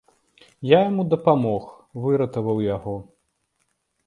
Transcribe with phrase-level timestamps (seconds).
[0.69, 1.67] Я яму дапамог,
[2.07, 2.95] выратаваў яго!